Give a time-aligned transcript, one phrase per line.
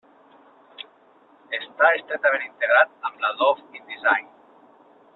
[1.57, 4.31] Està estretament integrat amb l'Adobe InDesign.